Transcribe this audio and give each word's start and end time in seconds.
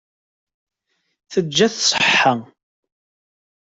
Teǧǧa-t 1.31 1.75
ṣṣeḥḥa. 1.83 2.33